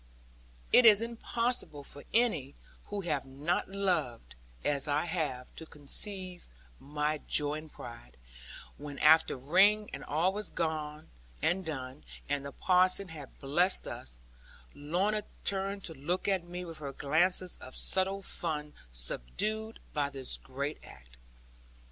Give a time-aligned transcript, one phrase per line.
[0.73, 2.55] It is impossible for any
[2.87, 4.33] who have not loved
[4.65, 6.47] as I have to conceive
[6.79, 8.17] my joy and pride,
[8.77, 11.11] when after ring and all was done,
[11.43, 11.65] and
[12.27, 14.21] the parson had blessed us,
[14.73, 20.35] Lorna turned to look at me with her glances of subtle fun subdued by this
[20.37, 21.17] great act.